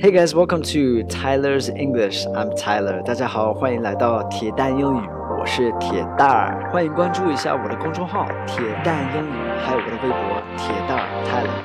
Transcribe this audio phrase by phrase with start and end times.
[0.00, 2.24] Hey guys, welcome to Tyler's English.
[2.34, 3.02] I'm Tyler.
[3.02, 5.00] 大家好，欢迎来到铁蛋英语，
[5.38, 6.70] 我是铁蛋儿。
[6.72, 11.60] 欢迎关注一下我的公众号“铁蛋英语”，还有我的微博“铁蛋儿 Tyler”。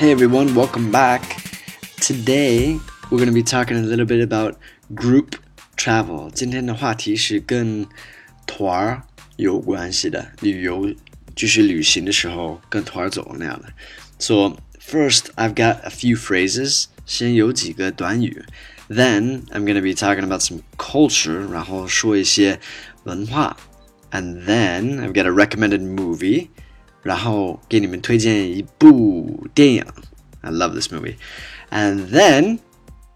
[0.00, 1.20] Hey everyone, welcome back.
[2.00, 4.56] Today we're going to be talking a little bit about
[4.92, 5.36] group
[5.76, 6.28] travel.
[6.30, 7.86] 今天的话题是跟
[8.46, 9.02] 团儿
[9.36, 10.88] 有关系的，旅游
[11.38, 13.68] 就是旅行的时候跟团儿走那样的。
[14.18, 16.86] So first, I've got a few phrases.
[17.06, 18.44] 先有几个短语。
[18.88, 21.50] Then I'm going to be talking about some culture.
[21.50, 22.60] 然后说一些
[23.04, 23.56] 文化。
[24.10, 26.48] And then I've got a recommended movie.
[27.02, 29.84] 然后给你们推荐一部电影。
[30.40, 31.16] I love this movie.
[31.70, 32.58] And then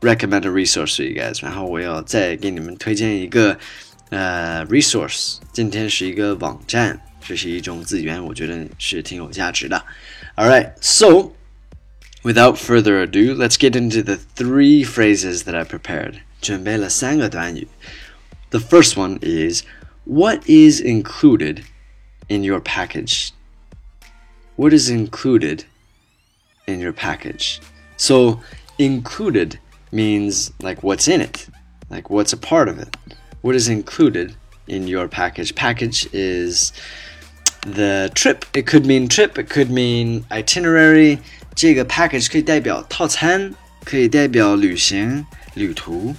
[0.00, 1.42] recommend a resource to you guys.
[1.42, 3.58] 然后我要再给你们推荐一个
[4.10, 5.36] 呃 resource。
[5.52, 9.84] 今天是一个网站， 这是一种资源，我觉得是挺有价值的。
[10.36, 11.32] All right, so
[12.22, 16.20] without further ado, let's get into the three phrases that I prepared.
[16.40, 17.68] 准备了三个短语。
[18.50, 19.64] The first one is
[20.04, 21.64] what is included
[22.28, 23.30] in your package?
[24.56, 25.64] What is included
[26.66, 27.60] in your package?
[27.96, 28.40] So,
[28.78, 29.58] included
[29.90, 31.48] means like what's in it,
[31.90, 32.96] like what's a part of it.
[33.42, 34.34] What is included
[34.66, 35.54] in your package?
[35.54, 36.72] Package is
[37.62, 38.44] the trip.
[38.52, 41.18] It could mean trip, it could mean itinerary.
[41.54, 46.14] 这个 package 可以代表套餐，可以代表旅行、旅途。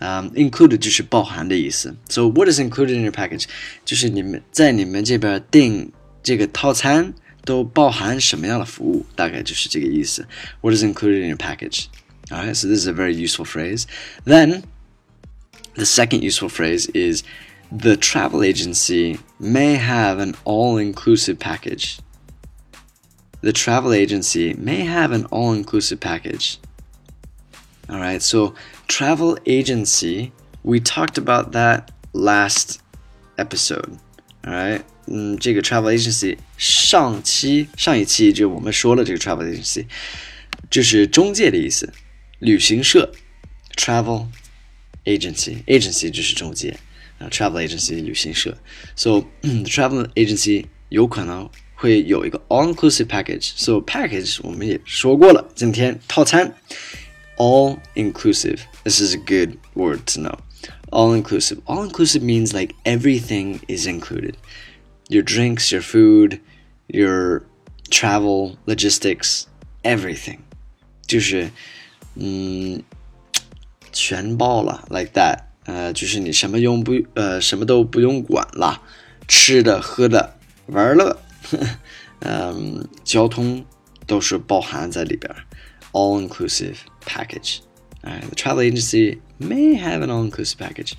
[0.00, 1.94] Um, included 就是包含的意思。
[2.08, 3.44] So what is included in your package？
[3.84, 5.92] 就是你们在你们这边订
[6.24, 9.06] 这个套餐都包含什么样的服务？
[9.14, 10.26] 大概就是这个意思。
[10.60, 11.84] What is included in your package?
[12.30, 13.84] Alright, so this is a very useful phrase.
[14.24, 14.64] Then
[15.74, 17.22] the second useful phrase is
[17.70, 21.98] the travel agency may have an all-inclusive package.
[23.40, 26.58] The travel agency may have an all-inclusive package.
[27.88, 28.54] All right, so
[28.86, 32.80] travel agency, we talked about that last
[33.36, 33.98] episode.
[34.44, 39.86] All right, 嗯，这个 travel agency 上期上一期就我们说了这个 travel agency，
[40.70, 41.92] 就是中介的意思，
[42.38, 43.12] 旅行社
[43.76, 44.26] travel
[45.04, 46.78] agency agency 就是中介
[47.18, 48.56] 啊，travel agency 旅行社。
[48.96, 56.54] So the travel agency 有可能会有一个 all inclusive package。So package 我们也说过了，今天套餐
[57.36, 58.60] all inclusive.
[58.84, 60.38] This is a good word to know.
[60.90, 61.58] All inclusive.
[61.64, 64.34] All inclusive means like everything is included.
[65.08, 66.40] Your drinks, your food,
[66.88, 67.44] your
[67.90, 69.44] travel, logistics,
[69.82, 70.40] everything.
[71.06, 71.50] 就是
[72.14, 72.82] 嗯
[73.90, 75.40] 全包了 like that.
[75.66, 78.82] 呃，就是你什么用不呃什么都不用管了，
[79.28, 81.16] 吃的、喝的、玩乐，
[82.20, 83.64] 嗯，交通
[84.06, 85.44] 都是包含在里边儿。
[85.92, 87.58] All inclusive package.
[88.04, 90.94] Alright, the travel agency may have an all-inclusive package.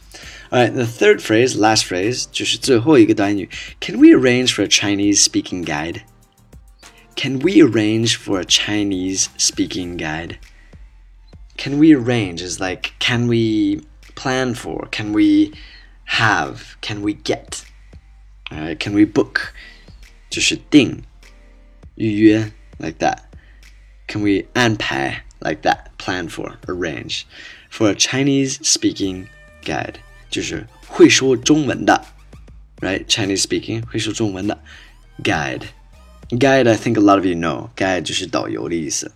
[0.50, 3.50] Alright, the third phrase, last phrase, 就是最后一个短语.
[3.82, 6.04] Can we arrange for a Chinese-speaking guide?
[7.18, 10.38] Can we arrange for a Chinese-speaking guide?
[11.58, 13.82] Can we arrange is like, can we
[14.18, 14.88] plan for?
[14.92, 15.54] Can we
[16.06, 16.78] have?
[16.82, 17.64] Can we get?
[18.52, 19.54] Alright, can we book?
[20.30, 21.04] 就是订，
[21.96, 23.20] 预约 like that.
[24.08, 25.88] Can we 安排 like that?
[25.98, 27.24] Plan for, arrange
[27.72, 29.28] for a Chinese speaking
[29.64, 29.96] guide.
[30.30, 32.06] 就是会说中文的
[32.80, 33.06] right?
[33.06, 34.60] Chinese speaking 会说中文的
[35.24, 35.64] guide.
[36.30, 37.70] Guide, I think a lot of you know.
[37.76, 39.12] Guide 就是导游的意思。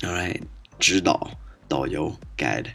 [0.00, 0.42] All right,
[0.78, 1.30] 指导
[1.68, 2.66] 导游 guide.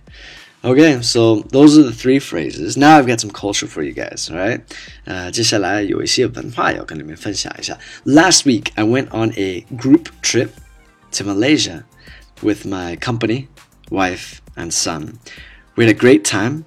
[0.63, 2.75] Okay, so those are the three phrases.
[2.75, 4.61] Now I've got some culture for you guys, all right?
[5.05, 7.77] 呃，接下来有一些文化要跟你们分享一下。
[8.03, 10.49] Last week I went on a group trip
[11.13, 11.85] to Malaysia
[12.41, 13.47] with my company,
[13.89, 15.19] wife, and son.
[15.75, 16.65] We had a great time.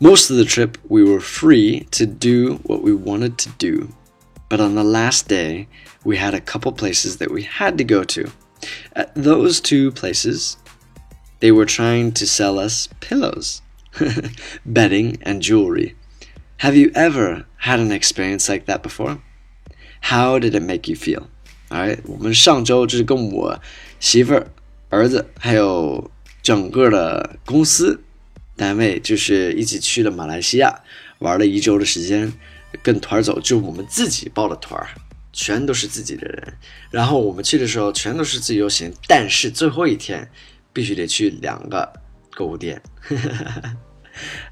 [0.00, 3.88] Most of the trip we were free to do what we wanted to do.
[4.48, 5.66] But on the last day,
[6.02, 8.30] we had a couple places that we had to go to.
[8.94, 10.56] At those two places,
[11.42, 13.60] they were trying to sell us pillows,
[14.64, 15.94] bedding, and jewelry.
[16.58, 19.18] Have you ever had an experience like that before?
[20.02, 21.28] How did it make you feel?
[21.70, 23.60] Alright，我们上周就是跟我
[24.00, 24.50] 媳妇儿、
[24.88, 26.10] 儿子还有
[26.42, 28.02] 整个的公司
[28.56, 30.80] 单位，就是一起去了马来西亚，
[31.18, 32.32] 玩了一周的时间，
[32.82, 34.88] 跟团儿走，就我们自己报的团儿，
[35.32, 36.54] 全都是自己的人。
[36.90, 40.30] 然后我们去的时候全都是自由行，但是最后一天
[40.72, 41.92] 必须得去两个
[42.34, 42.80] 购物店，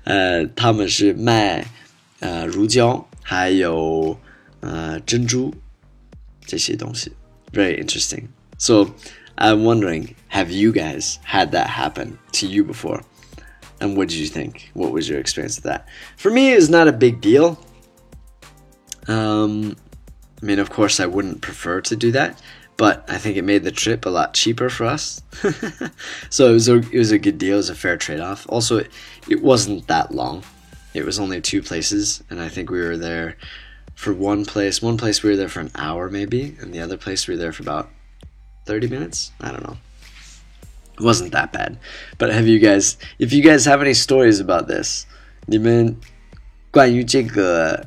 [0.04, 1.66] 呃，他们是卖
[2.20, 4.18] 呃乳胶还有
[4.60, 5.54] 呃珍珠
[6.44, 7.12] 这些东西。
[7.52, 8.28] very interesting.
[8.58, 8.94] So
[9.36, 13.02] I'm wondering, have you guys had that happen to you before?
[13.78, 14.70] And what did you think?
[14.72, 15.84] What was your experience with that?
[16.16, 17.58] For me, it's not a big deal.
[19.06, 19.76] Um,
[20.42, 22.40] I mean, of course, I wouldn't prefer to do that,
[22.80, 25.22] but I think it made the trip a lot cheaper for us.
[26.30, 27.54] so it was a, it was a good deal.
[27.54, 28.46] It was a fair trade off.
[28.48, 28.90] Also, it,
[29.28, 30.44] it wasn't that long.
[30.92, 33.36] It was only two places, and I think we were there
[33.94, 34.80] for one place.
[34.80, 37.38] One place we were there for an hour maybe, and the other place we were
[37.38, 37.90] there for about
[38.66, 39.32] 30 minutes.
[39.40, 39.76] I don't know.
[40.94, 41.78] It wasn't that bad.
[42.18, 45.06] But have you guys, if you guys have any stories about this,
[45.48, 45.96] 你们
[46.72, 47.86] 关于这个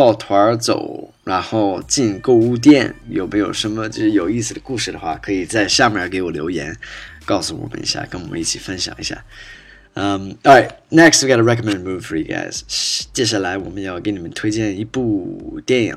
[0.00, 6.74] 报团走，然后进购物店，有没有什么就是有意思的故事的话，可以在下面给我留言，
[7.26, 9.22] 告诉我们一下，跟我们一起分享一下。
[9.92, 12.62] Um, all right, next we got a recommended movie for you guys.
[13.12, 15.94] 接下来我们要给你们推荐一部电影。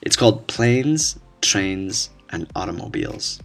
[0.00, 3.36] It's called Planes, Trains and Automobiles.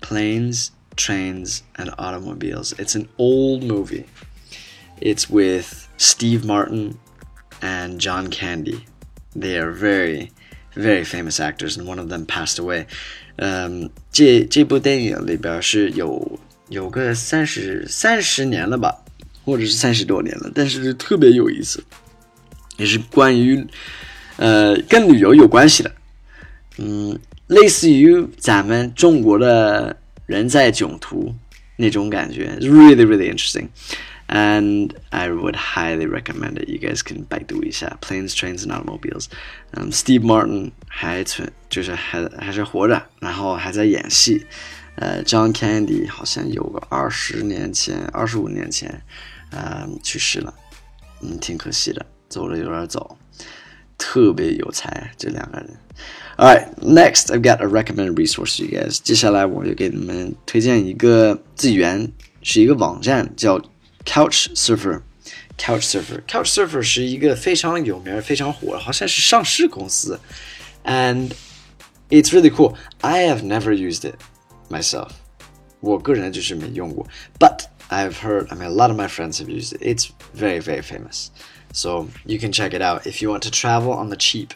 [0.00, 2.72] Planes, Trains and Automobiles.
[2.72, 4.06] It's an old movie.
[5.00, 6.94] It's with Steve Martin
[7.60, 8.86] and John Candy.
[9.35, 10.31] They are very,
[10.75, 12.85] very famous actors, and one of them passed away.
[13.37, 19.03] 嗯，这这部电影里边是有有个三十三十年了吧，
[19.45, 21.83] 或者是三十多年了，但是特别有意思，
[22.77, 23.63] 也是关于
[24.37, 25.91] 呃跟旅游有关系的，
[26.79, 31.33] 嗯，类似于咱们中国的人在囧途
[31.75, 33.67] 那种感觉，really really interesting。
[34.31, 36.67] and I would highly recommend it.
[36.67, 39.25] You guys can 百度一下 Planes, Trains and Automobiles.
[39.73, 44.45] Um, Steve Martin 还存就是还还是活着，然后还在演戏。
[44.95, 49.03] 呃，John Candy 好像有个二十年前、二十五年前，
[49.51, 50.51] 呃，去世了，
[51.21, 53.15] 嗯，挺可惜的，走了有点早，
[53.97, 55.69] 特别有才这两个人。
[56.37, 58.99] Alright, next I've got a recommended resource to you guys.
[59.03, 62.11] 接下来我就给你们推荐一个资源，
[62.41, 63.61] 是一个网站叫
[64.05, 70.19] Couch Surfer。Couch Surfer，Couch Surfer 是一个非常有名、非常火，好像是上市公司，
[70.85, 71.31] and
[72.09, 72.75] it's really cool.
[73.01, 74.15] I have never used it
[74.69, 75.09] myself.
[75.79, 77.07] 我个人就是没用过，
[77.39, 78.47] but I've heard.
[78.49, 79.81] I mean, a lot of my friends have used it.
[79.81, 81.29] It's very, very famous.
[81.73, 84.49] So you can check it out if you want to travel on the cheap.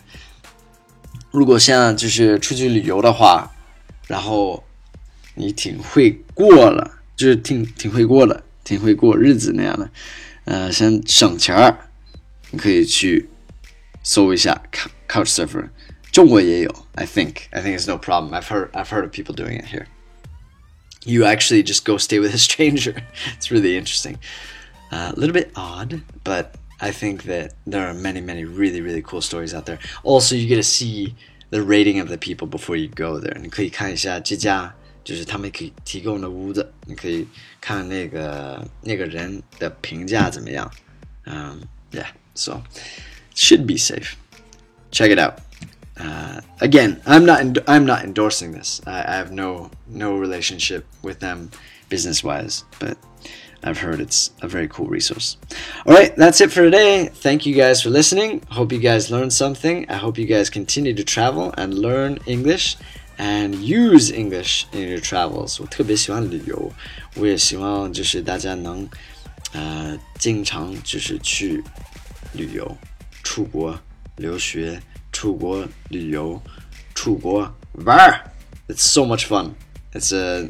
[1.32, 3.52] 如果像就是出去旅游的话，
[4.08, 4.64] 然后
[5.34, 8.44] 你挺会过了，就是挺挺会过了。
[8.66, 9.90] 挺会过日子那样的，
[10.46, 11.78] 呃，想省钱儿，
[12.52, 13.30] 你可以去
[14.04, 14.62] 搜一下
[15.08, 15.70] Couch Surfer，
[16.12, 18.32] 中国也有，I think I think it's no problem.
[18.32, 19.86] I've heard I've heard of people doing it here.
[21.04, 22.96] You actually just go stay with a stranger.
[23.38, 24.18] it's really interesting.
[24.92, 29.02] Uh, a little bit odd, but I think that there are many, many really, really
[29.02, 29.80] cool stories out there.
[30.04, 31.16] Also, you get to see
[31.50, 33.40] the rating of the people before you go there.
[33.42, 34.76] 你可以看一下这家
[35.06, 37.28] 就是他们可以提供的屋子，你可以
[37.60, 40.72] 看那个那个人的评价怎么样。
[41.26, 41.62] Um,
[41.92, 42.62] yeah, so
[43.36, 44.14] should be safe.
[44.92, 45.40] Check it out.
[45.98, 48.82] Uh, again, I'm not I'm not endorsing this.
[48.86, 51.50] I, I have no no relationship with them
[51.90, 52.98] business wise, but
[53.64, 55.38] I've heard it's a very cool resource.
[55.86, 57.10] All right, that's it for today.
[57.14, 58.42] Thank you guys for listening.
[58.50, 59.86] Hope you guys learned something.
[59.88, 62.78] I hope you guys continue to travel and learn English
[63.18, 65.58] and use English in your travels。
[65.60, 66.72] 我特别喜欢旅游，
[67.16, 68.88] 我也希望就是大家能
[69.54, 71.64] 呃经常就是去
[72.34, 72.78] 旅游、
[73.24, 73.80] 出国
[74.18, 76.42] 留学、出国旅游、
[76.96, 78.32] 出国玩儿。
[78.68, 79.52] It's so much fun.
[79.94, 80.48] It's a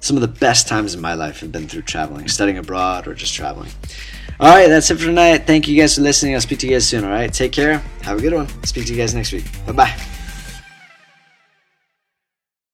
[0.00, 3.14] some of the best times in my life have been through traveling, studying abroad, or
[3.14, 3.70] just traveling.
[4.40, 5.46] All right, that's it for tonight.
[5.46, 6.34] Thank you guys for listening.
[6.34, 7.04] I'll speak to you guys soon.
[7.04, 7.80] All right, take care.
[8.02, 8.48] Have a good one.
[8.64, 9.44] Speak to you guys next week.
[9.64, 10.07] Bye bye.